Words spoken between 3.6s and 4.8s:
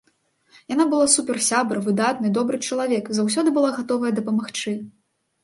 гатовая дапамагчы.